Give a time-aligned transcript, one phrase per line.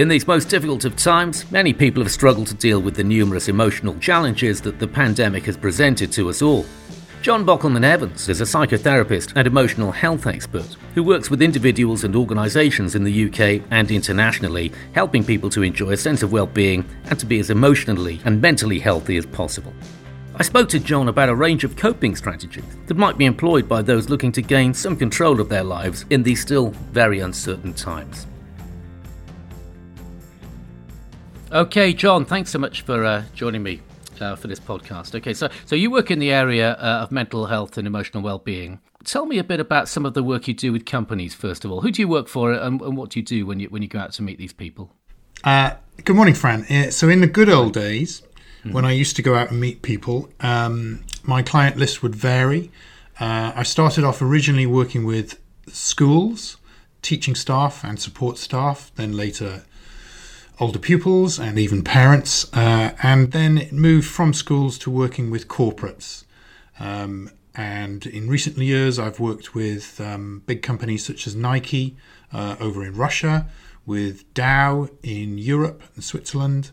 [0.00, 3.48] In these most difficult of times, many people have struggled to deal with the numerous
[3.48, 6.64] emotional challenges that the pandemic has presented to us all.
[7.20, 12.16] Jon Bockelmann Evans is a psychotherapist and emotional health expert who works with individuals and
[12.16, 17.20] organisations in the UK and internationally, helping people to enjoy a sense of well-being and
[17.20, 19.74] to be as emotionally and mentally healthy as possible.
[20.34, 23.82] I spoke to Jon about a range of coping strategies that might be employed by
[23.82, 28.26] those looking to gain some control of their lives in these still very uncertain times.
[31.52, 33.80] Okay, Jon, thanks so much for uh, joining me
[34.20, 35.16] uh, for this podcast.
[35.16, 38.78] Okay, so so you work in the area uh, of mental health and emotional well-being.
[39.02, 41.34] Tell me a bit about some of the work you do with companies.
[41.34, 43.58] First of all, who do you work for, and, and what do you do when
[43.58, 44.94] you when you go out to meet these people?
[45.42, 45.72] Uh,
[46.04, 46.62] good morning, Fran.
[46.66, 48.22] Uh, so in the good old days,
[48.60, 48.72] mm-hmm.
[48.72, 52.70] when I used to go out and meet people, um, my client list would vary.
[53.18, 56.58] Uh, I started off originally working with schools,
[57.02, 59.64] teaching staff and support staff, then later
[60.60, 65.48] older pupils and even parents, uh, and then it moved from schools to working with
[65.48, 66.24] corporates.
[66.78, 71.96] Um, and in recent years, I've worked with um, big companies such as Nike
[72.32, 73.48] uh, over in Russia,
[73.86, 76.70] with Dow in Europe and Switzerland,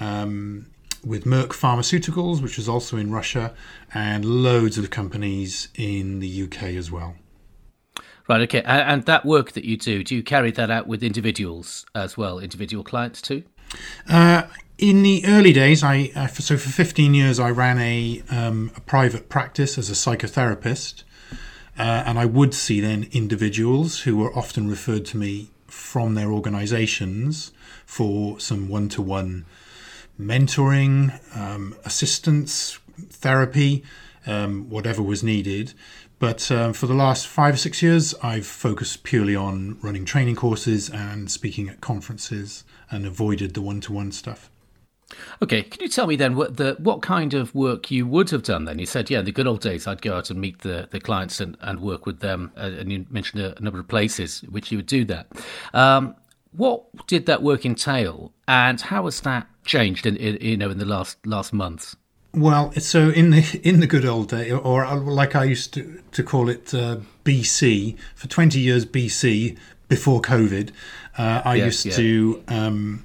[0.00, 0.66] um,
[1.04, 3.52] with Merck Pharmaceuticals, which is also in Russia,
[3.92, 7.16] and loads of companies in the UK as well.
[8.26, 8.40] Right.
[8.42, 8.62] Okay.
[8.64, 12.38] And that work that you do, do you carry that out with individuals as well,
[12.38, 13.42] individual clients too?
[14.08, 14.44] Uh,
[14.78, 18.80] in the early days, I uh, so for 15 years I ran a, um, a
[18.80, 21.04] private practice as a psychotherapist,
[21.78, 26.32] uh, and I would see then individuals who were often referred to me from their
[26.32, 27.52] organisations
[27.84, 29.44] for some one-to-one
[30.18, 32.78] mentoring, um, assistance,
[33.10, 33.84] therapy,
[34.26, 35.74] um, whatever was needed.
[36.24, 40.36] But um, for the last five or six years, I've focused purely on running training
[40.36, 44.50] courses and speaking at conferences and avoided the one to one stuff.
[45.42, 48.42] Okay, can you tell me then what the what kind of work you would have
[48.42, 48.78] done then?
[48.78, 50.98] You said, yeah, in the good old days, I'd go out and meet the, the
[50.98, 54.72] clients and, and work with them, uh, and you mentioned a, number of places which
[54.72, 55.26] you would do that.
[55.74, 56.16] Um,
[56.52, 60.78] what did that work entail, and how has that changed in, in you know in
[60.78, 61.96] the last last months?
[62.36, 66.22] Well, so in the in the good old day, or like I used to, to
[66.22, 69.56] call it uh, BC, for 20 years BC,
[69.88, 70.70] before COVID,
[71.18, 72.04] uh, I yes, used yeah.
[72.04, 73.04] to um,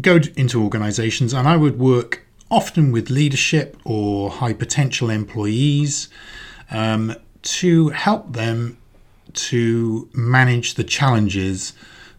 [0.00, 6.08] go into organizations and I would work often with leadership or high potential employees
[6.70, 8.76] um, to help them
[9.32, 11.72] to manage the challenges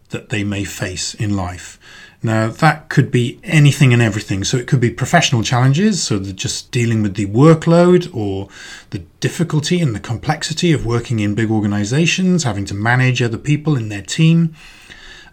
[0.08, 1.78] that they may face in life.
[2.22, 4.44] Now, that could be anything and everything.
[4.44, 8.48] So, it could be professional challenges, so just dealing with the workload or
[8.90, 13.76] the difficulty and the complexity of working in big organizations, having to manage other people
[13.76, 14.54] in their team.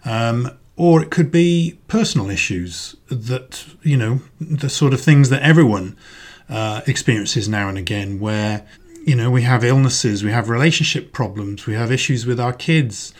[0.04, 5.42] Um, or it could be personal issues that, you know, the sort of things that
[5.42, 5.94] everyone
[6.48, 8.66] uh, experiences now and again, where,
[9.04, 13.12] you know, we have illnesses, we have relationship problems, we have issues with our kids.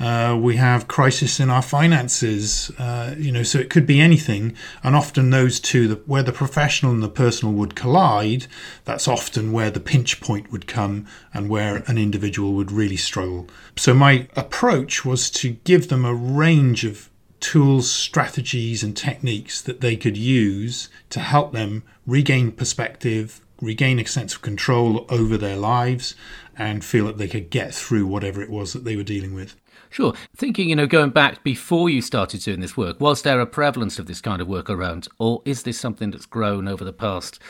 [0.00, 4.56] Uh, we have crisis in our finances, uh, you know, so it could be anything.
[4.82, 8.46] And often those two, the, where the professional and the personal would collide,
[8.86, 13.46] that's often where the pinch point would come and where an individual would really struggle.
[13.76, 17.10] So my approach was to give them a range of
[17.40, 24.06] tools, strategies, and techniques that they could use to help them regain perspective, regain a
[24.06, 26.14] sense of control over their lives,
[26.56, 29.56] and feel that they could get through whatever it was that they were dealing with.
[29.90, 30.14] Sure.
[30.36, 33.98] Thinking, you know, going back before you started doing this work, was there a prevalence
[33.98, 37.40] of this kind of work around, or is this something that's grown over the past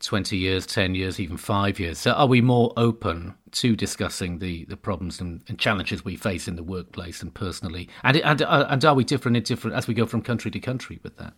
[0.00, 1.98] 20 years, 10 years, even five years?
[1.98, 6.48] So are we more open to discussing the, the problems and, and challenges we face
[6.48, 7.88] in the workplace and personally?
[8.02, 10.58] And, and, uh, and are we different in different as we go from country to
[10.58, 11.34] country with that?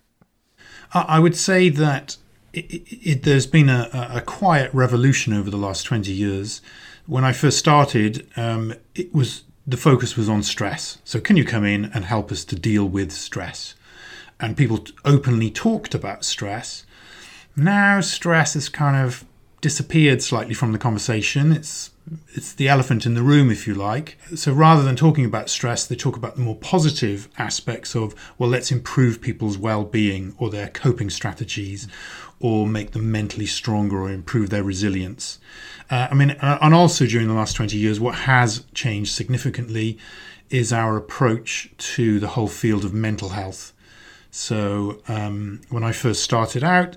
[0.93, 2.17] I would say that
[2.53, 6.63] it, it, there's been a, a, quiet revolution over the last 20 years.
[7.07, 10.99] When I first started, um, it was the focus was on stress.
[11.05, 13.75] So, can you come in and help us to deal with stress?
[14.39, 16.85] And people openly talked about stress.
[17.57, 19.25] Now, stress has kind of
[19.61, 21.53] disappeared slightly from the conversation.
[21.53, 21.91] It's
[22.35, 24.19] it's the elephant in the room, if you like.
[24.35, 28.49] So rather than talking about stress, they talk about the more positive aspects of, well,
[28.49, 31.89] let's improve people's well being or their coping strategies
[32.39, 35.39] or make them mentally stronger or improve their resilience.
[35.91, 39.99] Uh, I mean, uh, and also during the last 20 years, what has changed significantly
[40.51, 43.73] is our approach to the whole field of mental health.
[44.31, 46.97] So, um, when I first started out,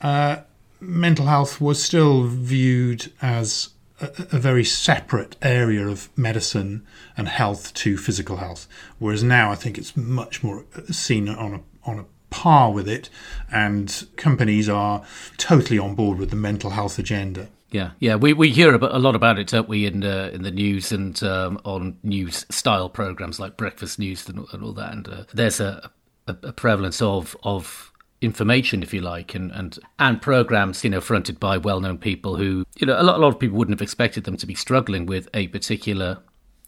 [0.00, 0.38] uh,
[0.80, 6.86] mental health was still viewed as a, very separate area of medicine
[7.16, 8.68] and health to physical health,
[8.98, 13.08] whereas now I think it's much more seen on a on a par with it,
[13.50, 15.02] and companies are
[15.36, 17.48] totally on board with the mental health agenda.
[17.70, 20.42] Yeah, yeah, we, we hear about, a lot about it, don't we, in uh, in
[20.42, 24.92] the news and um, on news style programs like Breakfast News and, and all that.
[24.92, 25.90] And uh, there's a,
[26.26, 27.87] a, a, prevalence of of
[28.20, 32.36] information, if you like, and and and programs, you know, fronted by well known people
[32.36, 34.54] who, you know, a lot a lot of people wouldn't have expected them to be
[34.54, 36.18] struggling with a particular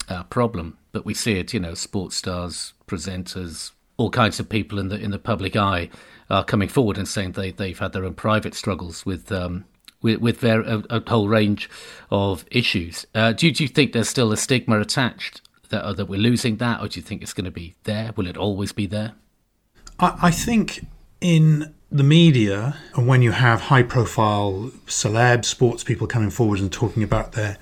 [0.09, 4.79] uh, problem, but we see it, you know, sports stars, presenters, all kinds of people
[4.79, 5.89] in the in the public eye
[6.29, 9.31] are coming forward and saying they they've had their own private struggles with.
[9.33, 9.65] Um,
[10.03, 11.69] with, with their, a, a, whole range
[12.11, 13.05] of issues.
[13.15, 16.57] Uh, do, do you think there's still a stigma attached that, uh, that we're losing
[16.57, 18.13] that, or do you think it's going to be there?
[18.17, 19.13] Will it always be there?
[19.99, 20.87] I, I think
[21.21, 26.73] in the media, and when you have high profile celeb sports people coming forward and
[26.73, 27.59] talking about their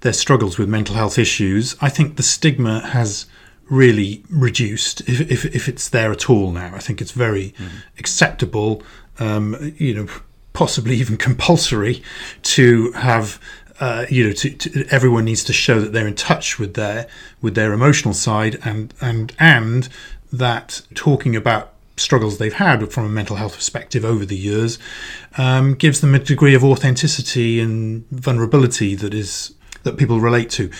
[0.00, 3.26] their struggles with mental health issues, I think the stigma has
[3.68, 6.74] really reduced if, if, if it's there at all now.
[6.74, 7.68] I think it's very mm.
[7.98, 8.82] acceptable.
[9.18, 10.08] Um, you know,
[10.54, 12.02] possibly even compulsory
[12.42, 13.38] to have
[13.80, 17.08] uh, you know, to, to, everyone needs to show that they're in touch with their
[17.40, 19.88] with their emotional side, and and and
[20.30, 24.78] that talking about struggles they've had from a mental health perspective over the years
[25.36, 30.70] um, gives them a degree of authenticity and vulnerability that is that people relate to.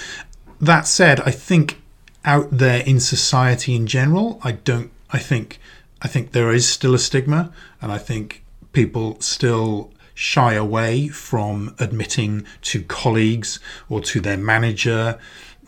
[0.61, 1.81] That said, I think
[2.25, 4.91] out there in society in general, I don't.
[5.11, 5.59] I think
[6.03, 11.75] I think there is still a stigma, and I think people still shy away from
[11.79, 13.59] admitting to colleagues
[13.89, 15.19] or to their manager,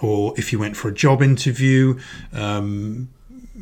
[0.01, 1.99] or if you went for a job interview,
[2.33, 3.09] um,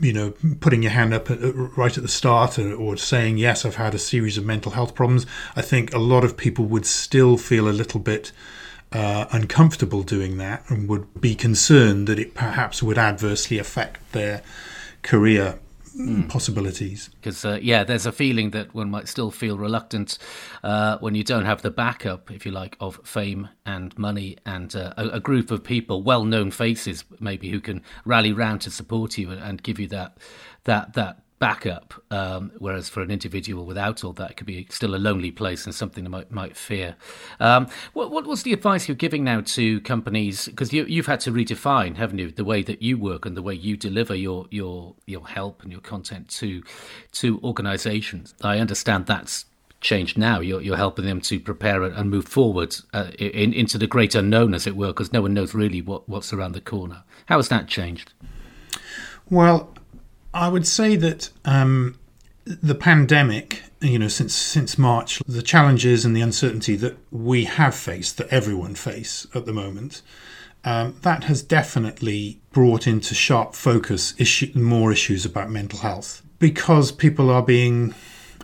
[0.01, 1.29] you know, putting your hand up
[1.77, 4.95] right at the start or, or, saying, Yes, I've had a series of mental health
[4.95, 5.27] problems.
[5.55, 8.33] I think a lot of people would still feel a little bit
[8.93, 14.43] uh, uncomfortable doing that and would be concerned that it perhaps would adversely affect their
[15.03, 15.59] career
[15.99, 16.29] mm.
[16.29, 17.11] possibilities.
[17.21, 20.19] Because uh, yeah, there's a feeling that one might still feel reluctant
[20.63, 24.75] uh, when you don't have the backup, if you like, of fame and money and
[24.75, 29.19] uh, a, a, group of people, well-known faces, maybe who can rally round to support
[29.19, 30.19] you and, and give you that
[30.65, 31.95] that that backup.
[32.13, 35.65] Um, whereas for an individual without all that, it could be still a lonely place
[35.65, 36.95] and something they might might fear.
[37.41, 40.47] Um, what, what was the advice you're giving now to companies?
[40.47, 43.43] Because you, you've had to redefine, haven't you, the way that you work and the
[43.43, 46.63] way you deliver your your your help and your content to
[47.13, 48.35] to organisations.
[48.43, 49.47] I understand that's
[49.81, 50.41] changed now.
[50.41, 54.53] You're, you're helping them to prepare and move forward uh, in, into the great unknown,
[54.53, 57.03] as it were, because no one knows really what, what's around the corner.
[57.27, 58.13] How has that changed?
[59.31, 59.73] Well,
[60.33, 61.99] I would say that um,
[62.45, 67.75] the pandemic, you know, since since March, the challenges and the uncertainty that we have
[67.75, 70.03] faced, that everyone face at the moment,
[70.65, 76.23] um, that has definitely brought into sharp focus issue, more issues about mental health.
[76.39, 77.95] Because people are being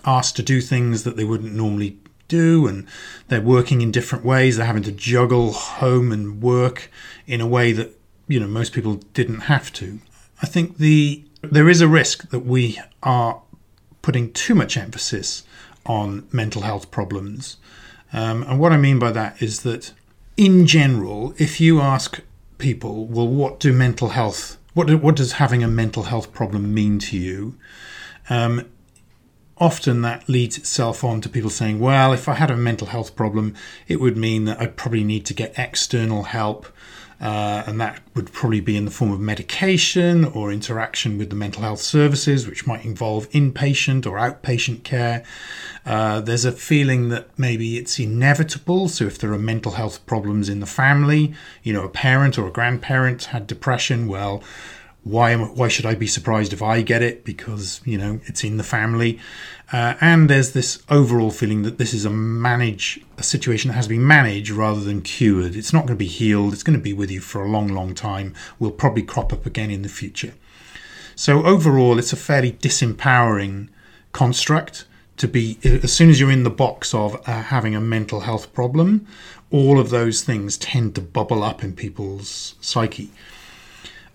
[0.05, 1.99] asked to do things that they wouldn't normally
[2.29, 2.87] do and
[3.29, 6.91] they're working in different ways they're having to juggle home and work
[7.27, 7.97] in a way that
[8.27, 10.01] you know most people didn't have to.
[10.43, 13.43] I think the there is a risk that we are
[14.03, 15.45] putting too much emphasis
[15.85, 17.57] on mental health problems.
[18.13, 19.93] Um, and what I mean by that is that,
[20.37, 22.21] in general, if you ask
[22.59, 26.73] people, well, what do mental health, what, do, what does having a mental health problem
[26.73, 27.59] mean to you?
[28.29, 28.69] Um,
[29.59, 33.17] often that leads itself on to people saying, well, if I had a mental health
[33.17, 33.55] problem,
[33.89, 36.67] it would mean that I'd probably need to get external help.
[37.21, 41.37] Uh, and that would probably be in the form of medication or interaction with the
[41.37, 45.25] mental health services, which might involve inpatient or outpatient care.
[45.87, 48.89] Uh, there's a feeling that maybe it's inevitable.
[48.89, 51.33] So, if there are mental health problems in the family,
[51.63, 54.43] you know, a parent or a grandparent had depression, well,
[55.07, 58.43] why am why should I be surprised if I get it because you know it's
[58.43, 59.21] in the family
[59.73, 63.87] uh, and there's this overall feeling that this is a manage a situation that has
[63.87, 65.57] to be managed rather than cured.
[65.57, 66.53] It's not going to be healed.
[66.53, 68.35] It's going to be with you for a long long time.
[68.59, 70.35] Will probably crop up again in the future.
[71.15, 73.69] So overall it's a fairly disempowering
[74.13, 78.21] construct to be as soon as you're in the box of uh, having a mental
[78.21, 79.07] health problem
[79.51, 83.11] all of those things tend to bubble up in people's psyche.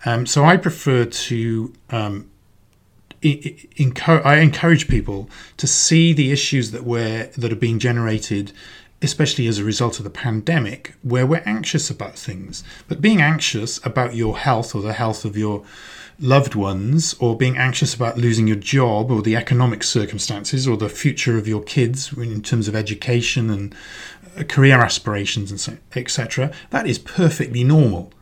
[0.06, 2.31] Um, so I prefer to um,
[3.24, 3.68] I,
[4.08, 8.52] I encourage people to see the issues that were that are being generated,
[9.02, 12.64] especially as a result of the pandemic, where we're anxious about things.
[12.88, 15.64] But being anxious about your health or the health of your
[16.20, 20.90] loved ones, or being anxious about losing your job, or the economic circumstances, or the
[20.90, 23.76] future of your kids in terms of education and
[24.48, 26.52] career aspirations and so, etc.
[26.70, 28.14] That is perfectly normal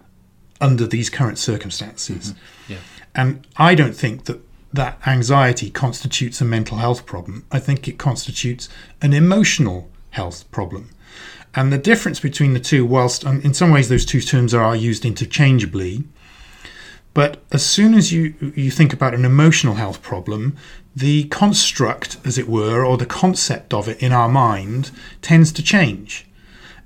[0.61, 2.33] under these current circumstances.
[2.33, 2.73] Mm-hmm.
[2.73, 2.79] Yeah.
[3.15, 4.41] And I don't think that
[4.73, 7.45] that anxiety constitutes a mental health problem.
[7.51, 8.69] I think it constitutes
[9.01, 10.89] an emotional health problem.
[11.55, 14.75] And the difference between the two, whilst um, in some ways those two terms are
[14.75, 16.03] used interchangeably,
[17.13, 20.55] but as soon as you, you think about an emotional health problem,
[20.95, 25.63] the construct, as it were, or the concept of it in our mind tends to
[25.63, 26.25] change.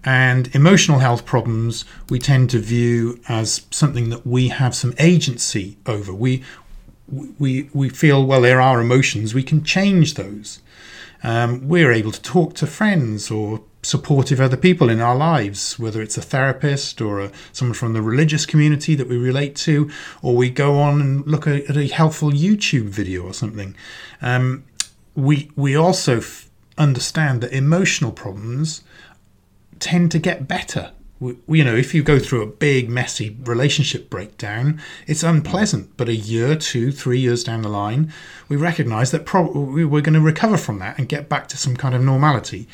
[0.06, 5.78] And emotional health problems we tend to view as something that we have some agency
[5.86, 6.14] over.
[6.14, 6.44] We,
[7.08, 10.60] we, we feel, well, there are emotions, we can change those.
[11.24, 16.02] Um, we're able to talk to friends or supportive other people in our lives, whether
[16.02, 19.90] it's a therapist or a, someone from the religious community that we relate to,
[20.22, 23.76] or we go on and look at, at a helpful YouTube video or something.
[24.22, 24.64] Um,
[25.16, 28.84] we we also f- understand that emotional problems
[29.80, 30.92] tend to get better.
[31.48, 35.96] You know, if you go through a big, messy relationship breakdown, it's unpleasant.
[35.98, 38.12] But a year, two, three years down the line,
[38.50, 41.76] we recognise that pro- we're going to recover from that and get back to some
[41.76, 42.68] kind of normality.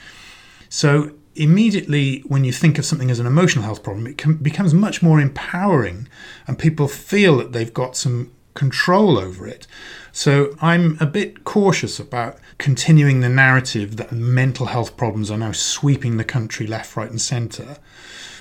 [0.69, 5.01] So immediately when you think of something as an emotional health problem, it becomes much
[5.01, 6.07] more empowering
[6.47, 9.65] and people feel that they've got some control over it.
[10.11, 15.53] So I'm a bit cautious about continuing the narrative that mental health problems are now
[15.53, 17.77] sweeping the country left, right, and centre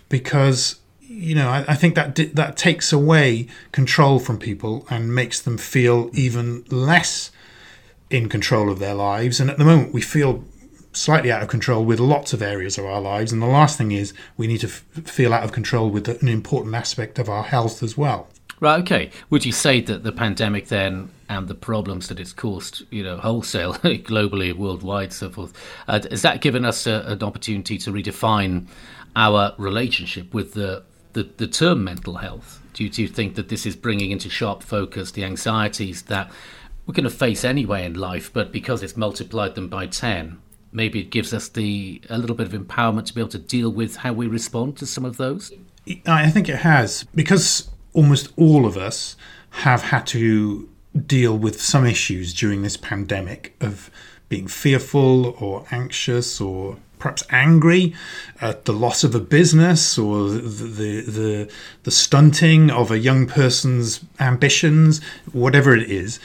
[0.09, 5.41] because you know, I, I, think that that takes away control from people and makes
[5.41, 7.31] them feel even less
[8.11, 9.41] in control of their lives.
[9.41, 10.45] And at the moment, we feel
[10.93, 13.33] slightly out of control with lots of areas of our lives.
[13.33, 16.29] And the last thing is we need to f- feel out of control with an
[16.29, 18.29] important aspect of our health as well.
[18.61, 18.81] Right.
[18.81, 19.11] Okay.
[19.31, 23.19] Would you say that the pandemic then and the problems that it's caused, you know,
[23.19, 25.53] wholesale, globally, worldwide, so forth,
[25.87, 28.67] uh, has that given us a, an opportunity to redefine
[29.17, 32.61] our relationship with the, the, the term mental health?
[32.73, 36.31] Do you, do you think that this is bringing into sharp focus the anxieties that
[36.87, 40.39] we're going to face anyway in life, but because it's multiplied them by 10,
[40.73, 43.71] maybe it gives us the a little bit of empowerment to be able to deal
[43.71, 45.53] with how we respond to some of those?
[46.07, 49.17] I think it has because almost all of us
[49.51, 50.69] have had to
[51.07, 53.91] deal with some issues during this pandemic of
[54.29, 57.95] being fearful or anxious or perhaps angry
[58.41, 61.53] at the loss of a business or the, the the
[61.85, 65.01] the, stunting of a young person's ambitions
[65.33, 66.19] whatever it is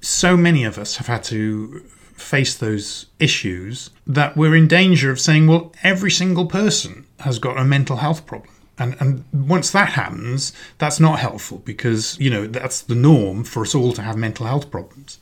[0.00, 1.82] so many of us have had to
[2.16, 7.58] face those issues that we're in danger of saying, well, every single person has got
[7.58, 8.50] a mental health problem.
[8.78, 13.62] And, and once that happens, that's not helpful because, you know, that's the norm for
[13.62, 15.18] us all to have mental health problems.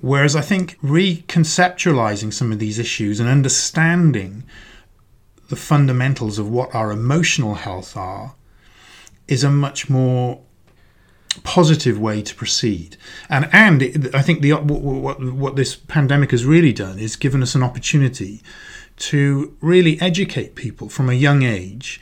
[0.00, 4.44] Whereas I think reconceptualizing some of these issues and understanding
[5.48, 8.34] the fundamentals of what our emotional health are
[9.28, 10.40] is a much more
[11.42, 12.96] positive way to proceed.
[13.28, 17.42] And and I think the what, what, what this pandemic has really done is given
[17.42, 18.42] us an opportunity
[18.96, 22.00] to really educate people from a young age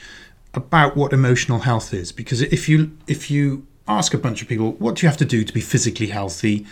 [0.55, 2.13] about what emotional health is.
[2.13, 5.25] Because if you if you ask a bunch of people what do you have to
[5.25, 6.67] do to be physically healthy,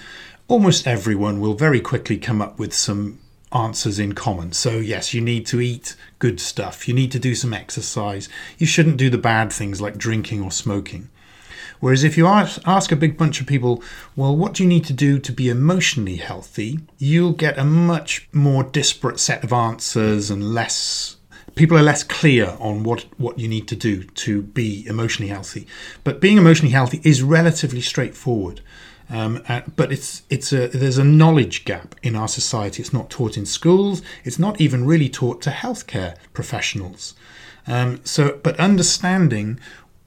[0.50, 3.20] almost everyone will very quickly come up with some
[3.52, 4.52] answers in common.
[4.52, 6.88] So, yes, you need to eat good stuff.
[6.88, 8.28] You need to do some exercise.
[8.58, 11.08] You shouldn't do the bad things like drinking or smoking.
[11.78, 13.80] Whereas if you ask, ask a big bunch of people,
[14.16, 16.80] well, what do you need to do to be emotionally healthy?
[16.98, 21.16] You'll get a much more disparate set of answers and less
[21.54, 25.66] people are less clear on what, what you need to do to be emotionally healthy.
[26.04, 28.62] But being emotionally healthy is relatively straightforward.
[29.10, 29.42] Um,
[29.74, 32.80] but it's it's a there's a knowledge gap in our society.
[32.80, 34.02] It's not taught in schools.
[34.24, 37.14] It's not even really taught to healthcare professionals.
[37.66, 39.58] Um, so, but understanding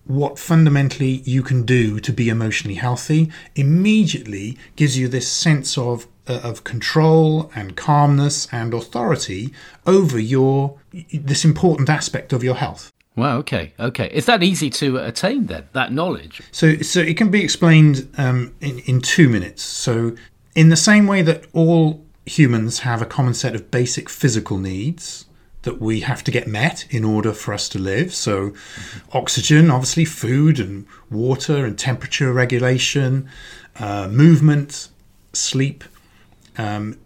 [0.06, 6.08] what fundamentally you can do to be emotionally healthy immediately gives you this sense of
[6.28, 9.54] uh, of control and calmness and authority
[9.86, 10.80] over your
[11.12, 12.92] this important aspect of your health.
[13.16, 13.38] Wow.
[13.40, 13.74] Okay.
[13.80, 14.10] Okay.
[14.12, 15.68] Is that easy to attain then?
[15.74, 16.42] That knowledge.
[16.52, 19.62] So, so it can be explained um, in in two minutes.
[19.62, 20.16] So,
[20.56, 25.26] in the same way that all humans have a common set of basic physical needs,
[25.62, 28.14] that we have to get met in order for us to live.
[28.14, 29.18] So, mm-hmm.
[29.18, 33.30] oxygen, obviously, food and water and temperature regulation,
[33.80, 34.90] uh, movement,
[35.34, 35.84] sleep.
[36.58, 37.00] Um,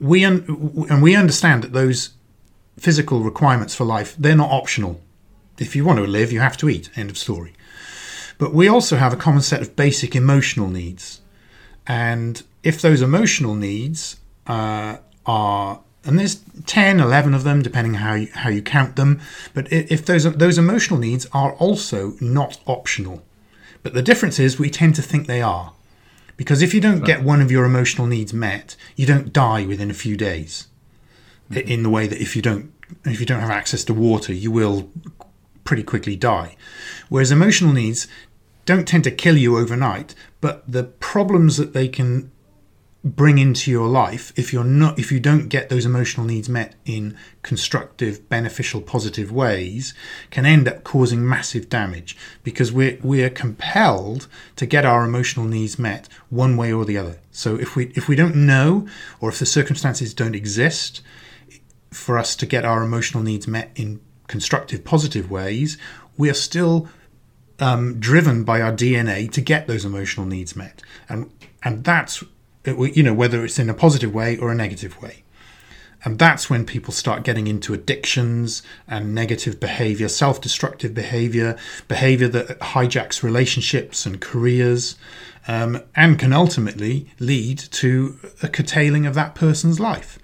[0.00, 2.10] we un- and we understand that those
[2.78, 5.00] physical requirements for life they're not optional.
[5.58, 6.90] If you want to live, you have to eat.
[6.96, 7.52] End of story.
[8.38, 11.20] But we also have a common set of basic emotional needs,
[11.86, 14.16] and if those emotional needs
[14.46, 19.20] uh, are and there's 10 11 of them depending how you, how you count them
[19.54, 23.24] but if those those emotional needs are also not optional
[23.82, 25.72] but the difference is we tend to think they are
[26.36, 29.90] because if you don't get one of your emotional needs met you don't die within
[29.90, 30.66] a few days
[31.50, 31.68] mm-hmm.
[31.68, 32.72] in the way that if you don't
[33.04, 34.90] if you don't have access to water you will
[35.64, 36.56] pretty quickly die.
[37.08, 38.06] Whereas emotional needs
[38.64, 42.30] don't tend to kill you overnight but the problems that they can
[43.04, 46.76] bring into your life if you're not if you don't get those emotional needs met
[46.84, 49.92] in constructive beneficial positive ways
[50.30, 55.80] can end up causing massive damage because we're we're compelled to get our emotional needs
[55.80, 57.18] met one way or the other.
[57.32, 58.86] So if we if we don't know
[59.20, 61.00] or if the circumstances don't exist
[61.90, 64.00] for us to get our emotional needs met in
[64.32, 65.78] constructive positive ways
[66.16, 66.88] we are still
[67.60, 71.30] um, driven by our DNA to get those emotional needs met and
[71.64, 72.24] and that's
[72.64, 75.24] you know, whether it's in a positive way or a negative way.
[76.04, 82.26] And that's when people start getting into addictions and negative behavior, self destructive behavior, behavior
[82.28, 84.96] that hijacks relationships and careers,
[85.46, 90.18] um, and can ultimately lead to a curtailing of that person's life.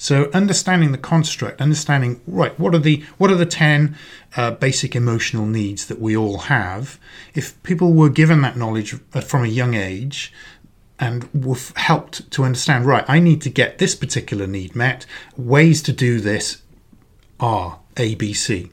[0.00, 3.98] So understanding the construct, understanding right, what are the what are the ten
[4.34, 6.98] uh, basic emotional needs that we all have?
[7.34, 10.32] If people were given that knowledge uh, from a young age,
[10.98, 15.04] and we've helped to understand right, I need to get this particular need met.
[15.36, 16.62] Ways to do this
[17.38, 18.70] are A, B, C.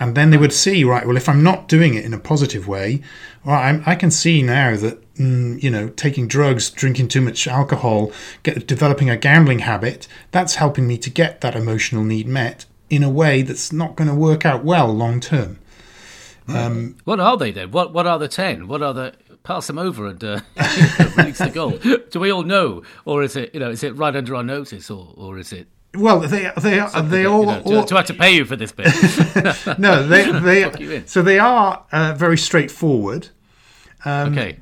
[0.00, 2.66] And then they would see, right, well, if I'm not doing it in a positive
[2.66, 3.02] way,
[3.44, 8.10] well, i can see now that, mm, you know, taking drugs, drinking too much alcohol,
[8.42, 13.02] get, developing a gambling habit, that's helping me to get that emotional need met in
[13.02, 15.58] a way that's not going to work out well long term.
[16.48, 17.70] Um, what are they then?
[17.70, 18.66] What What are the ten?
[18.66, 20.40] What are the pass them over and uh,
[21.16, 21.78] release the goal.
[22.10, 24.90] Do we all know, or is it you know is it right under our notice,
[24.90, 25.68] or or is it?
[25.94, 27.84] Well, they they are they all, you know, all...
[27.84, 28.86] To, have to pay you for this bit.
[29.78, 30.30] no, they
[30.70, 33.28] they so they are uh, very straightforward.
[34.04, 34.58] Um, okay.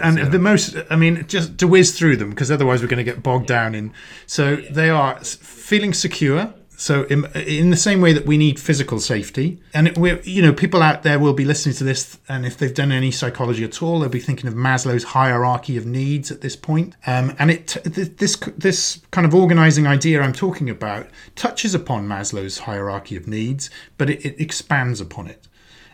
[0.00, 3.10] And the most, I mean, just to whiz through them because otherwise we're going to
[3.12, 3.92] get bogged down in.
[4.26, 8.98] So they are feeling secure, so, in, in, the same way that we need physical
[8.98, 12.56] safety, and we you know, people out there will be listening to this, and if
[12.58, 16.40] they've done any psychology at all, they'll be thinking of Maslow's hierarchy of needs at
[16.40, 16.96] this point.
[17.06, 22.58] Um, and it this this kind of organizing idea I'm talking about touches upon Maslow's
[22.58, 25.46] hierarchy of needs, but it, it expands upon it.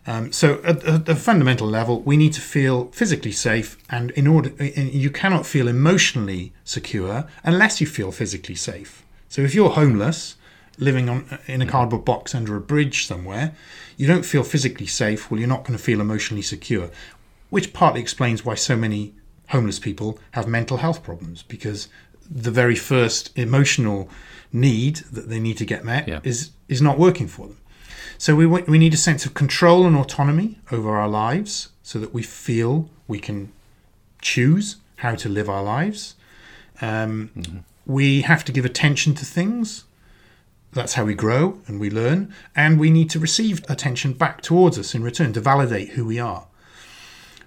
[0.06, 4.26] Um, so, at, at the fundamental level, we need to feel physically safe, and in
[4.26, 9.04] order, you cannot feel emotionally secure unless you feel physically safe.
[9.28, 10.36] So, if you're homeless
[10.80, 13.54] living on in a cardboard box under a bridge somewhere,
[13.96, 15.30] you don't feel physically safe.
[15.30, 16.90] Well, you're not going to feel emotionally secure,
[17.50, 19.14] which partly explains why so many
[19.50, 21.88] homeless people have mental health problems because
[22.30, 24.08] the very first emotional
[24.52, 26.20] need that they need to get met yeah.
[26.24, 27.58] is is not working for them.
[28.18, 32.14] So we we need a sense of control and autonomy over our lives so that
[32.14, 33.52] we feel we can
[34.20, 36.14] choose how to live our lives.
[36.80, 37.58] Um, mm-hmm.
[37.86, 39.84] We have to give attention to things
[40.72, 44.78] that's how we grow and we learn, and we need to receive attention back towards
[44.78, 46.46] us in return to validate who we are.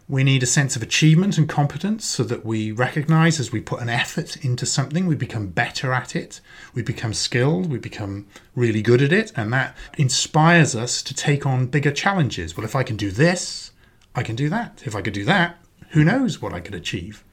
[0.09, 3.81] We need a sense of achievement and competence so that we recognize as we put
[3.81, 6.41] an effort into something, we become better at it,
[6.73, 11.45] we become skilled, we become really good at it, and that inspires us to take
[11.45, 12.57] on bigger challenges.
[12.57, 13.71] Well, if I can do this,
[14.13, 14.83] I can do that.
[14.85, 15.57] If I could do that,
[15.91, 17.23] who knows what I could achieve?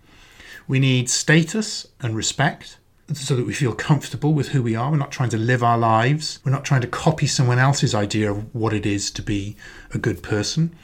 [0.68, 2.78] We need status and respect
[3.14, 4.90] so that we feel comfortable with who we are.
[4.90, 6.38] We're not trying to live our lives.
[6.44, 9.56] We're not trying to copy someone else's idea of what it is to be
[9.92, 10.74] a good person.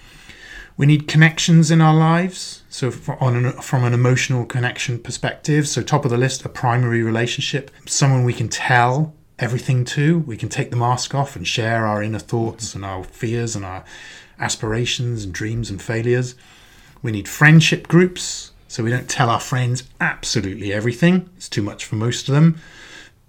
[0.77, 2.63] We need connections in our lives.
[2.69, 7.71] So, an, from an emotional connection perspective, so top of the list, a primary relationship,
[7.87, 10.19] someone we can tell everything to.
[10.21, 13.65] We can take the mask off and share our inner thoughts and our fears and
[13.65, 13.85] our
[14.39, 16.35] aspirations and dreams and failures.
[17.03, 21.85] We need friendship groups so we don't tell our friends absolutely everything, it's too much
[21.85, 22.59] for most of them.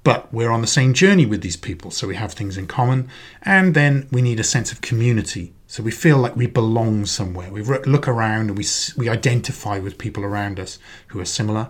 [0.04, 3.10] But we're on the same journey with these people, so we have things in common.
[3.42, 5.54] And then we need a sense of community.
[5.68, 7.52] So we feel like we belong somewhere.
[7.52, 11.68] We look around and we, we identify with people around us who are similar.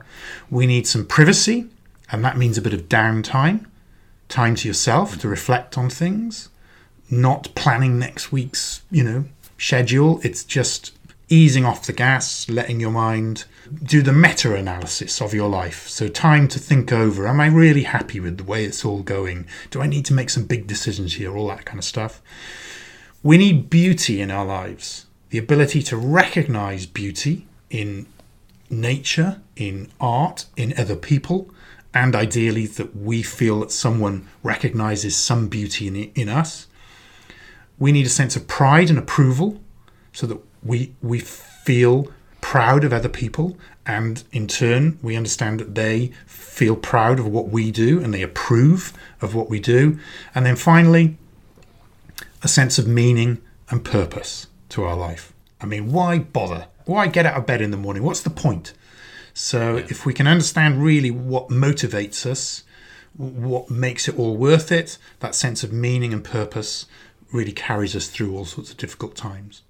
[0.51, 1.67] We need some privacy,
[2.11, 3.65] and that means a bit of downtime,
[4.29, 6.49] time to yourself to reflect on things,
[7.09, 9.25] not planning next week's, you know,
[9.57, 10.19] schedule.
[10.23, 10.95] It's just
[11.27, 13.45] easing off the gas, letting your mind
[13.83, 15.87] do the meta analysis of your life.
[15.87, 19.47] So, time to think over am I really happy with the way it's all going?
[19.71, 21.35] Do I need to make some big decisions here?
[21.35, 22.21] All that kind of stuff.
[23.23, 28.07] We need beauty in our lives, the ability to recognize beauty in
[28.69, 31.49] nature, in art, in other people,
[31.93, 36.67] and ideally that we feel that someone recognizes some beauty in, in us.
[37.79, 39.61] We need a sense of pride and approval
[40.13, 42.11] so that we, we feel
[42.51, 47.49] proud of other people and in turn we understand that they feel proud of what
[47.49, 49.99] we do and they approve of what we do.
[50.33, 51.17] And then finally,
[52.41, 55.33] a sense of meaning and purpose to our life.
[55.59, 56.67] I mean, why bother?
[56.85, 58.01] Why get out of bed in the morning?
[58.01, 58.71] What's the point?
[59.33, 62.63] So, if we can understand really what motivates us,
[63.17, 66.85] what makes it all worth it, that sense of meaning and purpose
[67.29, 69.63] really carries us through all sorts of difficult times.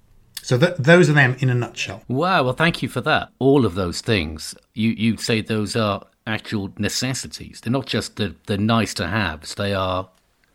[0.47, 2.03] So th- those are them in a nutshell.
[2.07, 2.43] Wow.
[2.43, 3.31] Well, thank you for that.
[3.37, 4.55] All of those things.
[4.73, 7.59] You you say those are actual necessities.
[7.59, 10.07] They're not just the, the nice to haves, they are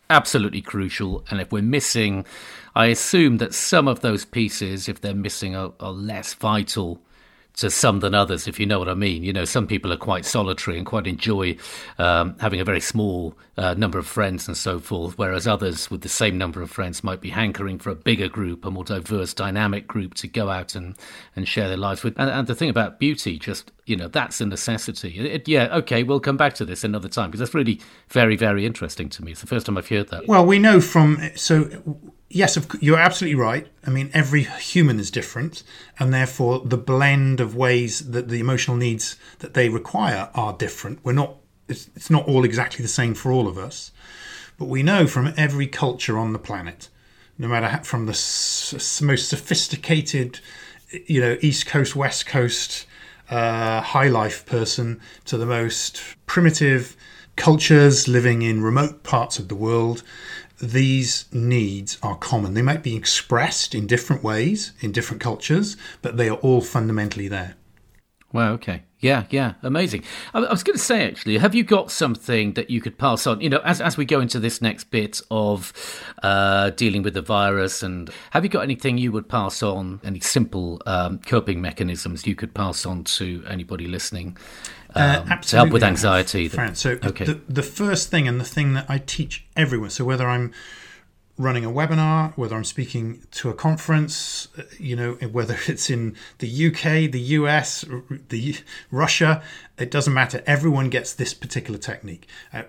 [0.09, 1.23] absolutely crucial.
[1.29, 2.25] And if we're missing,
[2.75, 6.99] I assume that some of those pieces, if they're missing, are, are less vital
[7.55, 9.23] to some than others, if you know what I mean.
[9.23, 11.55] You know, some people are quite solitary and quite enjoy
[11.99, 16.01] um, having a very small uh, number of friends and so forth, whereas others with
[16.01, 19.33] the same number of friends might be hankering for a bigger group, a more diverse,
[19.33, 20.95] dynamic group to go out and,
[21.35, 22.15] and share their lives with.
[22.17, 25.19] And, and the thing about beauty, just, you know, that's a necessity.
[25.19, 28.65] It, yeah, okay, we'll come back to this another time because that's really very, very
[28.65, 29.33] interesting to me.
[29.33, 30.27] It's the first time I've heard that.
[30.27, 31.69] Well, we know from, so
[32.33, 33.67] yes, you're absolutely right.
[33.85, 35.63] I mean, every human is different,
[35.99, 40.99] and therefore the blend of ways that the emotional needs that they require are different.
[41.03, 41.37] We're not.
[41.69, 43.91] It's, it's not all exactly the same for all of us,
[44.57, 46.89] but we know from every culture on the planet,
[47.37, 50.39] no matter how, from the s- most sophisticated,
[51.05, 52.85] you know, East Coast, West Coast,
[53.29, 56.97] uh, high life person to the most primitive
[57.35, 60.03] cultures living in remote parts of the world
[60.71, 62.53] these needs are common.
[62.53, 67.27] They might be expressed in different ways in different cultures, but they are all fundamentally
[67.27, 67.55] there.
[68.31, 68.81] Wow, okay.
[68.99, 70.03] Yeah, yeah, amazing.
[70.33, 73.27] I, I was going to say, actually, have you got something that you could pass
[73.27, 73.41] on?
[73.41, 75.71] You know, as, as we go into this next bit of
[76.23, 80.21] uh, dealing with the virus, and have you got anything you would pass on, any
[80.21, 84.37] simple um, coping mechanisms you could pass on to anybody listening
[84.95, 86.47] uh, um, to help with anxiety.
[86.47, 87.25] That, so okay.
[87.25, 90.53] the, the first thing and the thing that I teach everyone, so whether I'm
[91.37, 96.15] running a webinar, whether I'm speaking to a conference, uh, you know, whether it's in
[96.39, 97.85] the UK, the US,
[98.29, 98.57] the
[98.91, 99.41] Russia,
[99.77, 100.43] it doesn't matter.
[100.45, 102.27] Everyone gets this particular technique.
[102.53, 102.63] Uh,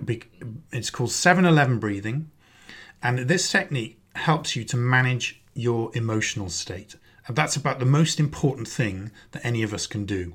[0.72, 2.30] it's called 7-Eleven breathing,
[3.02, 6.96] and this technique helps you to manage your emotional state.
[7.26, 10.34] And that's about the most important thing that any of us can do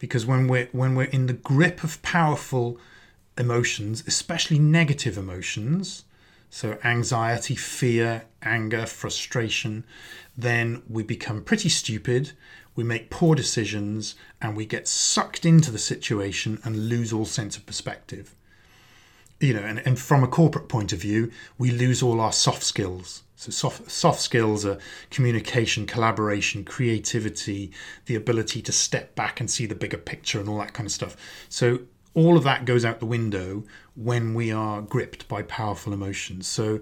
[0.00, 2.78] because when we're when we're in the grip of powerful
[3.38, 6.04] emotions, especially negative emotions,
[6.48, 9.84] so anxiety, fear, anger, frustration,
[10.36, 12.32] then we become pretty stupid,
[12.74, 17.56] we make poor decisions, and we get sucked into the situation and lose all sense
[17.56, 18.34] of perspective.
[19.38, 22.62] You know, and, and from a corporate point of view, we lose all our soft
[22.62, 23.22] skills.
[23.40, 24.76] So soft, soft skills are
[25.10, 27.72] communication, collaboration, creativity,
[28.04, 30.92] the ability to step back and see the bigger picture and all that kind of
[30.92, 31.16] stuff.
[31.48, 31.78] So
[32.12, 36.48] all of that goes out the window when we are gripped by powerful emotions.
[36.48, 36.80] So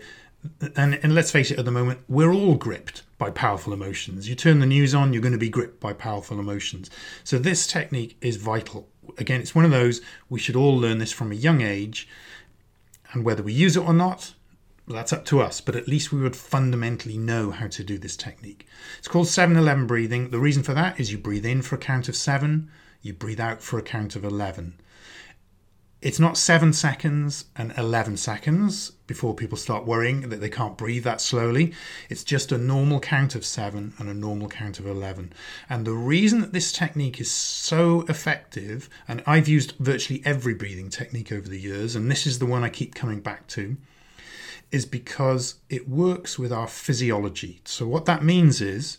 [0.75, 4.29] and, and let's face it, at the moment, we're all gripped by powerful emotions.
[4.29, 6.91] You turn the news on, you're going to be gripped by powerful emotions.
[7.23, 8.89] So this technique is vital.
[9.17, 12.09] Again, it's one of those we should all learn this from a young age.
[13.13, 14.35] And whether we use it or not,
[14.95, 18.17] that's up to us, but at least we would fundamentally know how to do this
[18.17, 18.67] technique.
[18.99, 20.31] It's called 7-11 breathing.
[20.31, 22.71] The reason for that is you breathe in for a count of 7,
[23.03, 24.81] you breathe out for a count of 11.
[26.01, 31.03] It's not 7 seconds and 11 seconds before people start worrying that they can't breathe
[31.03, 31.75] that slowly.
[32.09, 35.33] It's just a normal count of 7 and a normal count of 11.
[35.69, 40.89] And the reason that this technique is so effective, and I've used virtually every breathing
[40.89, 43.77] technique over the years, and this is the one I keep coming back to,
[44.71, 47.61] is because it works with our physiology.
[47.65, 48.99] So, what that means is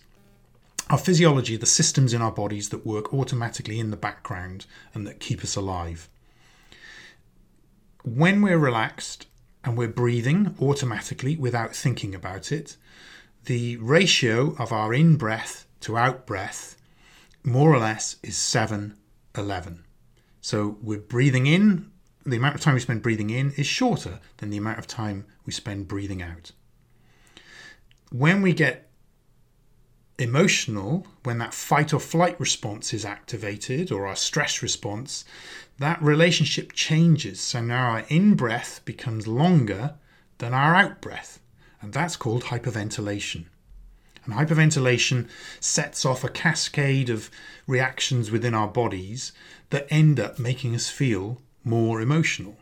[0.89, 5.19] our physiology, the systems in our bodies that work automatically in the background and that
[5.19, 6.09] keep us alive.
[8.03, 9.27] When we're relaxed
[9.63, 12.75] and we're breathing automatically without thinking about it,
[13.45, 16.75] the ratio of our in breath to out breath
[17.43, 18.97] more or less is 7
[19.37, 19.83] 11.
[20.41, 21.91] So we're breathing in
[22.25, 25.25] the amount of time we spend breathing in is shorter than the amount of time
[25.45, 26.51] we spend breathing out.
[28.11, 28.89] When we get
[30.17, 35.23] emotional, when that fight or flight response is activated or our stress response,
[35.77, 37.39] that relationship changes.
[37.39, 39.95] So now our in breath becomes longer
[40.39, 41.39] than our out breath,
[41.81, 43.45] and that's called hyperventilation.
[44.25, 45.27] And hyperventilation
[45.59, 47.31] sets off a cascade of
[47.65, 49.31] reactions within our bodies
[49.69, 52.57] that end up making us feel more emotional.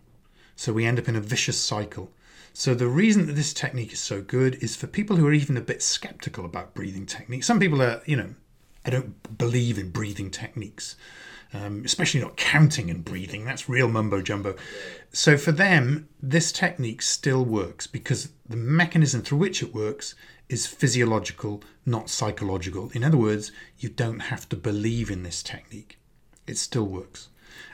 [0.55, 2.11] So we end up in a vicious cycle.
[2.53, 5.57] So the reason that this technique is so good is for people who are even
[5.57, 7.45] a bit skeptical about breathing techniques.
[7.45, 8.33] Some people are, you know,
[8.83, 10.95] I don't believe in breathing techniques,
[11.53, 13.45] um, especially not counting and breathing.
[13.45, 14.55] That's real mumbo jumbo.
[15.11, 20.15] So for them, this technique still works because the mechanism through which it works
[20.49, 22.89] is physiological, not psychological.
[22.93, 25.99] In other words, you don't have to believe in this technique,
[26.47, 27.29] it still works.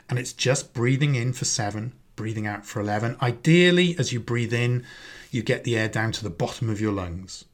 [0.08, 3.16] And it's just breathing in for seven, breathing out for 11.
[3.22, 4.84] Ideally, as you breathe in,
[5.30, 7.44] you get the air down to the bottom of your lungs,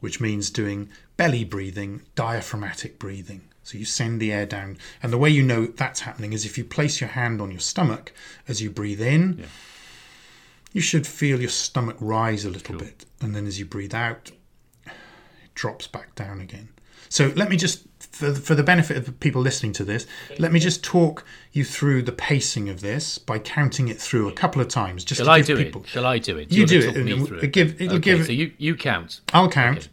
[0.00, 3.42] which means doing belly breathing, diaphragmatic breathing.
[3.62, 4.76] So you send the air down.
[5.02, 7.60] And the way you know that's happening is if you place your hand on your
[7.60, 8.12] stomach
[8.46, 9.46] as you breathe in, yeah.
[10.72, 12.86] you should feel your stomach rise a little cool.
[12.86, 13.06] bit.
[13.22, 14.32] And then as you breathe out,
[14.86, 14.92] it
[15.54, 16.68] drops back down again.
[17.08, 20.06] So let me just, for, for the benefit of the people listening to this,
[20.38, 24.32] let me just talk you through the pacing of this by counting it through a
[24.32, 25.04] couple of times.
[25.04, 25.88] Just Shall I do people, it?
[25.88, 26.48] Shall I do it?
[26.48, 26.96] Do you, you do it.
[26.96, 29.20] And it give, it'll okay, give, so you, you count.
[29.32, 29.78] I'll count.
[29.78, 29.88] Okay.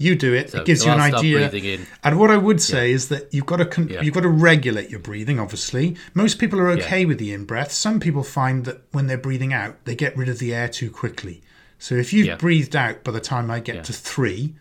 [0.00, 0.50] You do it.
[0.50, 1.80] So, it gives so you an idea.
[2.04, 2.94] And what I would say yeah.
[2.94, 4.00] is that you've got to con- yeah.
[4.00, 5.40] you've got to regulate your breathing.
[5.40, 7.06] Obviously, most people are okay yeah.
[7.06, 7.72] with the in breath.
[7.72, 10.90] Some people find that when they're breathing out, they get rid of the air too
[10.90, 11.42] quickly.
[11.80, 14.54] So if you've breathed out by the time I get to three,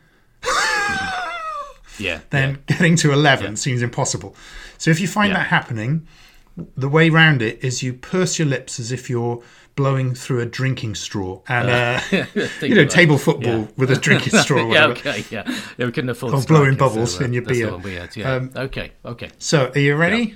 [1.99, 4.35] yeah, then getting to eleven seems impossible.
[4.77, 6.07] So if you find that happening,
[6.75, 9.41] the way around it is you purse your lips as if you're
[9.75, 13.67] blowing through a drinking straw and uh, uh, you know table football yeah.
[13.77, 14.71] with a drinking straw.
[14.71, 15.43] yeah, okay, yeah,
[15.77, 16.33] yeah, we couldn't afford.
[16.33, 17.77] Or blowing bubbles uh, in your beer.
[17.77, 18.33] Weird, yeah.
[18.33, 19.29] Um, okay, okay.
[19.37, 20.23] So, are you ready?
[20.23, 20.35] Yeah.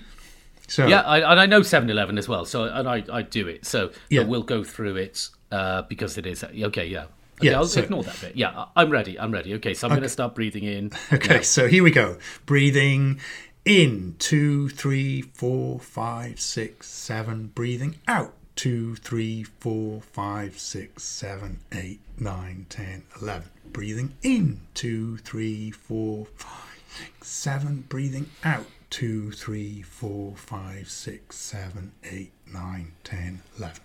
[0.67, 3.65] So yeah, I, and I know 7-Eleven as well, so and I, I do it.
[3.65, 4.23] So yeah.
[4.23, 6.85] we'll go through it uh, because it is okay.
[6.85, 7.07] Yeah,
[7.41, 8.35] Okay, yeah, I'll so, ignore that bit.
[8.35, 9.19] Yeah, I'm ready.
[9.19, 9.55] I'm ready.
[9.55, 9.97] Okay, so I'm okay.
[9.99, 10.91] going to start breathing in.
[11.13, 11.41] Okay, now.
[11.41, 12.17] so here we go.
[12.45, 13.19] Breathing
[13.65, 17.47] in two, three, four, five, six, seven.
[17.47, 23.49] Breathing out two, three, four, five, six, seven, eight, nine, ten, eleven.
[23.65, 27.85] Breathing in two, three, four, five, six, seven.
[27.89, 33.81] Breathing out two, three, four, five, six, seven, eight, nine, ten, eleven.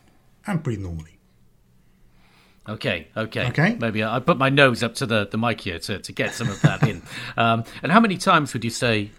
[0.47, 1.16] And breathe normally.
[2.69, 3.77] Okay, okay, okay.
[3.81, 6.49] Maybe I put my nose up to the, the mic here to, to get some
[6.49, 7.03] of that in.
[7.37, 9.11] Um, and how many times would you say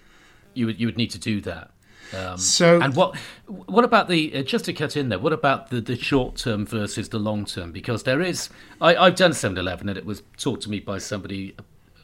[0.53, 1.71] you would you would need to do that?
[2.13, 3.15] Um, so, and what
[3.47, 5.19] what about the uh, just to cut in there?
[5.19, 7.71] What about the, the short term versus the long term?
[7.71, 8.49] Because there is,
[8.81, 11.55] I, I've done 7-Eleven and it was taught to me by somebody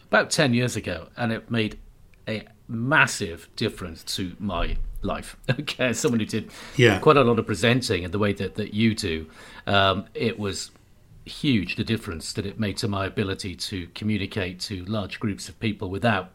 [0.03, 1.79] about ten years ago, and it made
[2.27, 5.35] a massive difference to my life.
[5.49, 6.99] Okay, someone who did yeah.
[6.99, 9.27] quite a lot of presenting and the way that that you do,
[9.67, 10.71] um, it was
[11.25, 15.59] huge the difference that it made to my ability to communicate to large groups of
[15.59, 16.31] people without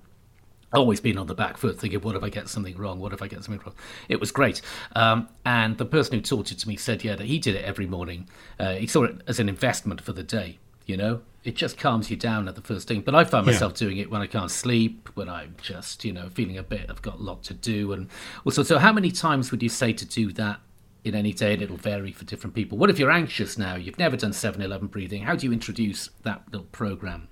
[0.73, 3.01] always being on the back foot thinking what if i get something wrong?
[3.01, 3.75] What if i get something wrong?
[4.09, 4.61] It was great.
[4.95, 7.65] Um, and the person who taught it to me said yeah that he did it
[7.65, 8.29] every morning.
[8.59, 11.21] Uh, he saw it as an investment for the day you know?
[11.45, 13.03] It just calms you down at the first thing.
[13.03, 13.87] But i find myself yeah.
[13.87, 17.03] doing it when i can't sleep when i'm just you know feeling a bit i've
[17.03, 18.09] got a lot to do and
[18.45, 20.61] also so how many times would you say to do that
[21.05, 23.99] in any day and it'll vary for different people what if you're anxious now you've
[23.99, 27.29] never done 7-11 breathing how do you introduce that little program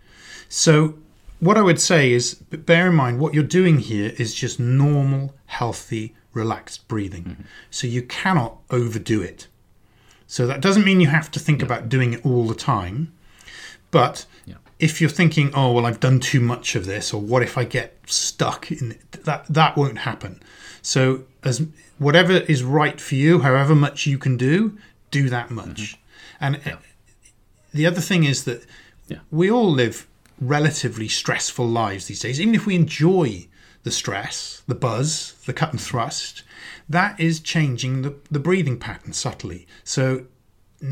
[0.48, 0.94] so
[1.38, 5.34] what I would say is bear in mind what you're doing here is just normal,
[5.46, 7.24] healthy, relaxed breathing.
[7.24, 7.42] Mm-hmm.
[7.70, 9.48] So you cannot overdo it.
[10.26, 11.66] So that doesn't mean you have to think yeah.
[11.66, 13.12] about doing it all the time.
[13.90, 14.56] But yeah.
[14.78, 17.64] if you're thinking, oh well, I've done too much of this, or what if I
[17.64, 19.12] get stuck in it?
[19.24, 20.42] that that won't happen.
[20.82, 21.66] So as
[21.98, 24.76] whatever is right for you, however much you can do,
[25.10, 25.96] do that much.
[25.96, 26.44] Mm-hmm.
[26.44, 26.76] And yeah.
[27.72, 28.64] the other thing is that
[29.30, 30.06] we all live
[30.40, 33.46] relatively stressful lives these days, even if we enjoy
[33.84, 36.42] the stress, the buzz, the cut and thrust,
[36.88, 39.66] that is changing the, the breathing pattern subtly.
[39.84, 40.26] So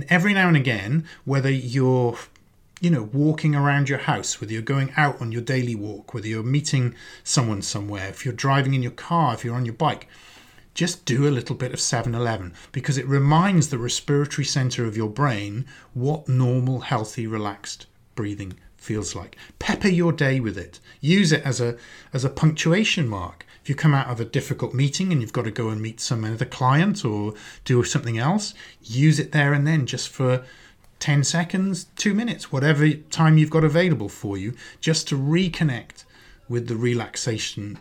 [0.08, 2.16] every now and again, whether you're
[2.80, 6.26] you know, walking around your house, whether you're going out on your daily walk, whether
[6.26, 10.06] you're meeting someone somewhere, if you're driving in your car, if you're on your bike,
[10.74, 14.96] just do a little bit of 7 Eleven because it reminds the respiratory center of
[14.96, 19.36] your brain what normal, healthy, relaxed breathing feels like.
[19.58, 20.80] Pepper your day with it.
[21.00, 21.76] Use it as a
[22.12, 23.46] as a punctuation mark.
[23.62, 25.98] If you come out of a difficult meeting and you've got to go and meet
[25.98, 27.32] some other client or
[27.64, 30.44] do something else, use it there and then just for
[30.98, 36.04] 10 seconds, 2 minutes, whatever time you've got available for you, just to reconnect
[36.46, 37.78] with the relaxation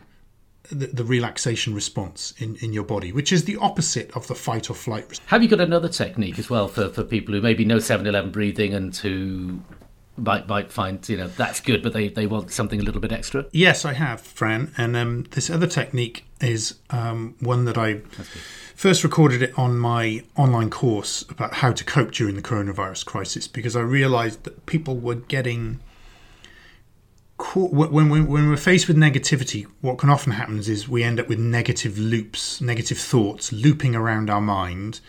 [0.70, 4.70] the, the, relaxation response in, in your body, which is the opposite of the fight
[4.70, 5.30] or flight response.
[5.30, 8.32] Have you got another technique as well for, for people who maybe know 7 Eleven
[8.32, 9.62] breathing and who
[10.18, 13.12] might might find you know that's good, but they, they want something a little bit
[13.12, 13.46] extra.
[13.52, 18.02] Yes, I have, Fran, and um, this other technique is um, one that I
[18.76, 23.48] first recorded it on my online course about how to cope during the coronavirus crisis
[23.48, 25.80] because I realised that people were getting
[27.56, 31.28] when, when, when we're faced with negativity, what can often happen is we end up
[31.28, 35.00] with negative loops, negative thoughts looping around our mind,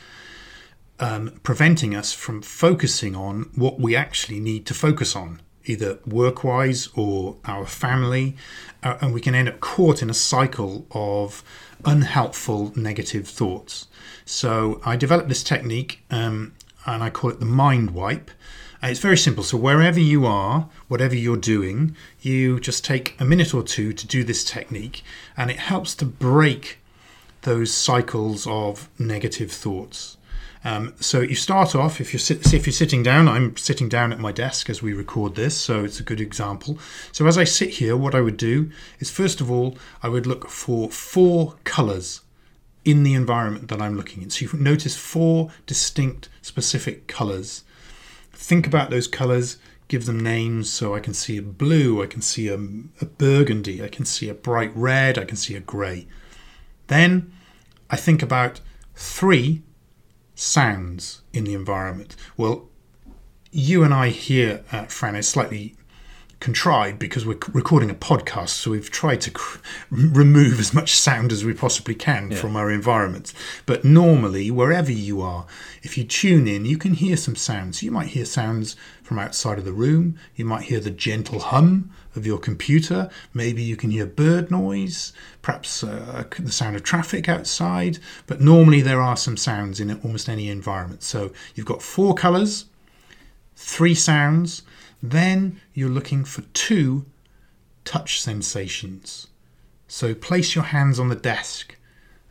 [1.00, 6.44] um, preventing us from focusing on what we actually need to focus on, either work
[6.44, 8.36] wise or our family.
[8.82, 11.42] Uh, and we can end up caught in a cycle of
[11.84, 13.86] unhelpful negative thoughts.
[14.24, 16.54] So I developed this technique um,
[16.86, 18.30] and I call it the mind wipe.
[18.90, 19.42] It's very simple.
[19.42, 24.06] So, wherever you are, whatever you're doing, you just take a minute or two to
[24.06, 25.02] do this technique,
[25.38, 26.78] and it helps to break
[27.42, 30.18] those cycles of negative thoughts.
[30.66, 33.28] Um, so you start off if you're if you're sitting down.
[33.28, 36.78] I'm sitting down at my desk as we record this, so it's a good example.
[37.12, 40.26] So as I sit here, what I would do is first of all I would
[40.26, 42.22] look for four colours
[42.84, 44.30] in the environment that I'm looking in.
[44.30, 47.63] So you notice four distinct, specific colours
[48.44, 49.56] think about those colors,
[49.88, 50.70] give them names.
[50.70, 52.58] So I can see a blue, I can see a,
[53.00, 56.06] a burgundy, I can see a bright red, I can see a grey.
[56.88, 57.32] Then
[57.88, 58.60] I think about
[58.94, 59.62] three
[60.34, 62.16] sounds in the environment.
[62.36, 62.68] Well,
[63.50, 65.74] you and I here at Fran is slightly
[66.44, 69.56] contrived because we're recording a podcast, so we've tried to cr-
[69.90, 72.36] remove as much sound as we possibly can yeah.
[72.36, 73.32] from our environment.
[73.64, 75.46] But normally, wherever you are,
[75.82, 77.82] if you tune in, you can hear some sounds.
[77.82, 81.90] You might hear sounds from outside of the room, you might hear the gentle hum
[82.14, 87.26] of your computer, maybe you can hear bird noise, perhaps uh, the sound of traffic
[87.26, 87.98] outside.
[88.26, 91.02] But normally, there are some sounds in almost any environment.
[91.04, 92.66] So you've got four colors,
[93.56, 94.62] three sounds
[95.10, 97.06] then you're looking for two
[97.84, 99.26] touch sensations.
[99.86, 101.76] So place your hands on the desk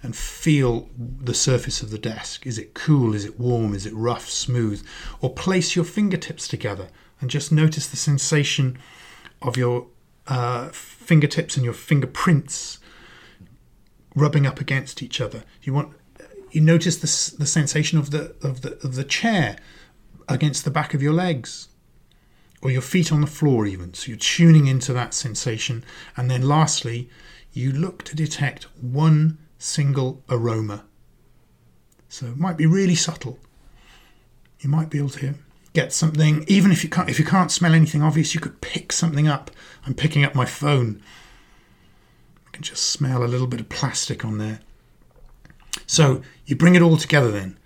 [0.01, 2.45] and feel the surface of the desk.
[2.45, 3.13] Is it cool?
[3.13, 3.73] Is it warm?
[3.73, 4.85] Is it rough, smooth?
[5.21, 6.89] Or place your fingertips together
[7.21, 8.77] and just notice the sensation
[9.41, 9.87] of your
[10.27, 12.79] uh, fingertips and your fingerprints
[14.15, 15.43] rubbing up against each other.
[15.61, 15.93] You want
[16.51, 19.57] you notice the, the sensation of the of the of the chair
[20.27, 21.69] against the back of your legs
[22.63, 23.93] or your feet on the floor, even.
[23.93, 25.83] So you're tuning into that sensation.
[26.15, 27.09] And then lastly,
[27.51, 30.85] you look to detect one single aroma.
[32.07, 33.37] So it might be really subtle.
[34.61, 35.35] You might be able to
[35.73, 38.93] get something, even if you can't if you can't smell anything obvious, you could pick
[38.93, 39.51] something up.
[39.85, 41.01] I'm picking up my phone.
[42.47, 44.61] I can just smell a little bit of plastic on there.
[45.85, 47.57] So you bring it all together then.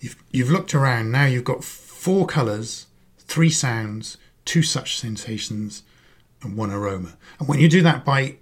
[0.00, 2.86] You've you've looked around, now you've got four colours,
[3.18, 5.82] three sounds, two such sensations
[6.42, 7.16] and one aroma.
[7.38, 8.36] And when you do that by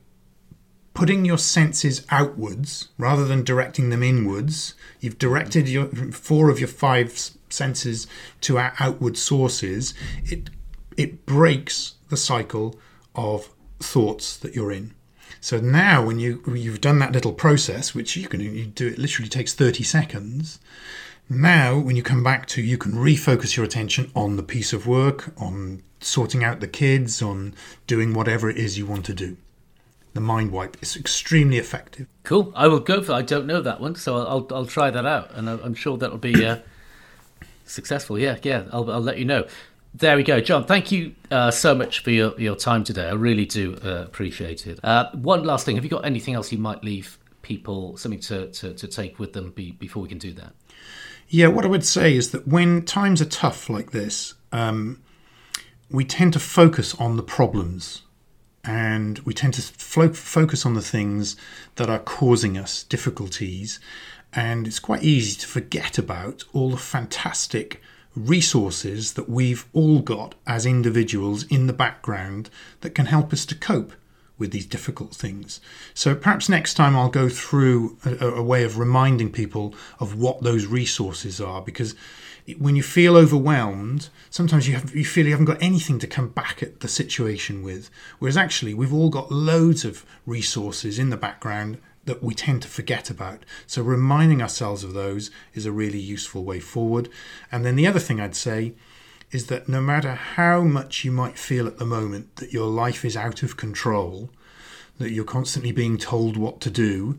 [0.94, 6.68] putting your senses outwards rather than directing them inwards, you've directed your four of your
[6.68, 8.06] five senses
[8.42, 9.94] to our outward sources.
[10.24, 10.50] It
[10.96, 12.78] it breaks the cycle
[13.14, 14.94] of thoughts that you're in.
[15.40, 18.98] So now, when you you've done that little process, which you can you do, it
[18.98, 20.58] literally takes thirty seconds.
[21.32, 24.88] Now, when you come back to, you can refocus your attention on the piece of
[24.88, 27.54] work, on sorting out the kids, on
[27.86, 29.36] doing whatever it is you want to do.
[30.14, 32.08] The mind wipe is extremely effective.
[32.24, 32.52] Cool.
[32.56, 33.12] I will go for.
[33.12, 36.18] I don't know that one, so I'll I'll try that out, and I'm sure that'll
[36.18, 36.58] be uh,
[37.64, 38.18] successful.
[38.18, 38.64] Yeah, yeah.
[38.72, 39.46] I'll I'll let you know.
[39.94, 40.64] There we go, Jon.
[40.64, 43.06] Thank you uh, so much for your, your time today.
[43.08, 44.80] I really do uh, appreciate it.
[44.82, 48.50] Uh, one last thing: Have you got anything else you might leave people something to,
[48.50, 50.54] to, to take with them be, before we can do that?
[51.32, 55.00] Yeah, what I would say is that when times are tough like this, um,
[55.88, 58.02] we tend to focus on the problems
[58.64, 61.36] and we tend to fo- focus on the things
[61.76, 63.78] that are causing us difficulties.
[64.32, 67.80] And it's quite easy to forget about all the fantastic
[68.16, 73.54] resources that we've all got as individuals in the background that can help us to
[73.54, 73.92] cope
[74.40, 75.60] with these difficult things.
[75.94, 80.42] So perhaps next time I'll go through a, a way of reminding people of what
[80.42, 81.94] those resources are because
[82.58, 86.28] when you feel overwhelmed, sometimes you have you feel you haven't got anything to come
[86.28, 87.90] back at the situation with.
[88.18, 92.68] Whereas actually, we've all got loads of resources in the background that we tend to
[92.68, 93.44] forget about.
[93.66, 97.08] So reminding ourselves of those is a really useful way forward.
[97.52, 98.72] And then the other thing I'd say
[99.30, 103.04] is that no matter how much you might feel at the moment that your life
[103.04, 104.30] is out of control,
[104.98, 107.18] that you're constantly being told what to do,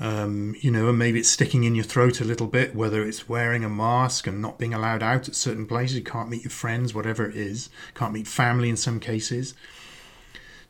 [0.00, 3.28] Um, you know, and maybe it's sticking in your throat a little bit, whether it's
[3.28, 6.52] wearing a mask and not being allowed out at certain places, you can't meet your
[6.52, 9.54] friends, whatever it is, can't meet family in some cases.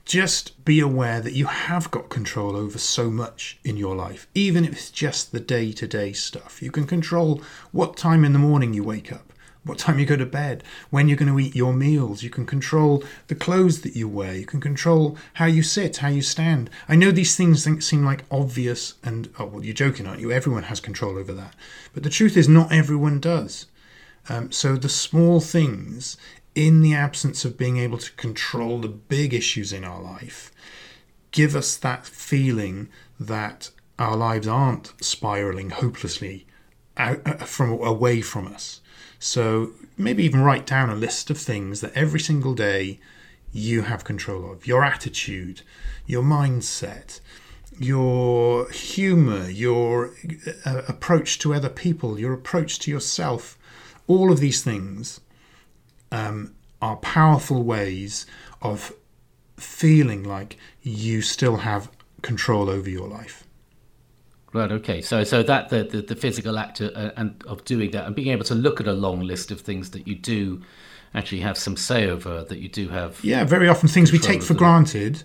[0.07, 4.64] Just be aware that you have got control over so much in your life, even
[4.64, 6.62] if it's just the day to day stuff.
[6.62, 9.27] You can control what time in the morning you wake up
[9.64, 12.22] what time you go to bed, when you're going to eat your meals.
[12.22, 14.34] You can control the clothes that you wear.
[14.34, 16.70] You can control how you sit, how you stand.
[16.88, 20.32] I know these things seem like obvious and, oh, well, you're joking, aren't you?
[20.32, 21.54] Everyone has control over that.
[21.92, 23.66] But the truth is, not everyone does.
[24.28, 26.16] Um, so the small things,
[26.54, 30.50] in the absence of being able to control the big issues in our life,
[31.30, 32.88] give us that feeling
[33.20, 36.46] that our lives aren't spiraling hopelessly
[36.96, 38.80] out, uh, from away from us.
[39.18, 43.00] So maybe even write down a list of things that every single day
[43.52, 45.62] you have control of your attitude,
[46.06, 47.20] your mindset,
[47.78, 50.12] your humor, your
[50.64, 53.56] uh, approach to other people, your approach to yourself.
[54.06, 55.20] All of these things
[56.12, 58.26] um, are powerful ways
[58.62, 58.92] of
[59.56, 61.90] feeling like you still have
[62.22, 63.44] control over your life.
[64.53, 64.72] Right.
[64.72, 65.03] Okay.
[65.03, 68.14] So, so that the the, the physical act of, uh, and of doing that and
[68.14, 70.62] being able to look at a long list of things that you do
[71.14, 73.22] actually have some say over that you do have.
[73.22, 73.44] Yeah.
[73.44, 75.22] Very often things we take for granted.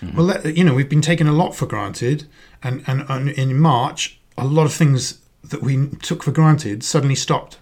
[0.00, 0.16] Mm-hmm.
[0.16, 2.26] Well, you know, we've been taking a lot for granted,
[2.62, 7.14] and, and and in March, a lot of things that we took for granted suddenly
[7.14, 7.58] stopped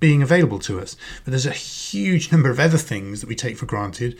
[0.00, 0.96] being available to us.
[1.24, 4.18] But there's a huge number of other things that we take for granted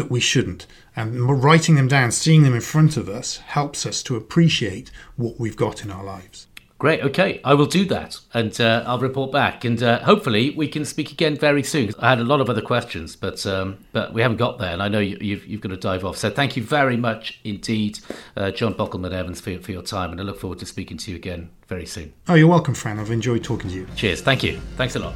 [0.00, 0.66] that we shouldn't.
[0.96, 5.38] And writing them down, seeing them in front of us, helps us to appreciate what
[5.38, 6.46] we've got in our lives.
[6.78, 7.02] Great.
[7.02, 10.86] Okay, I will do that, and uh, I'll report back, and uh, hopefully we can
[10.86, 11.92] speak again very soon.
[11.98, 14.82] I had a lot of other questions, but um, but we haven't got there, and
[14.82, 16.16] I know you, have you've, you've got to dive off.
[16.16, 17.98] So thank you very much indeed,
[18.34, 21.10] uh, Jon Bockelmann Evans, for, for your time, and I look forward to speaking to
[21.10, 22.14] you again very soon.
[22.28, 22.98] Oh, you're welcome, Fran.
[22.98, 23.86] I've enjoyed talking to you.
[23.94, 24.22] Cheers.
[24.22, 24.58] Thank you.
[24.78, 25.14] Thanks a lot.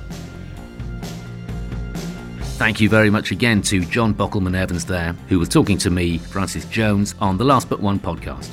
[2.57, 6.19] Thank you very much again to Jon Bockelmann Evans there, who was talking to me,
[6.19, 8.49] Francis Jones, on the Last But One podcast.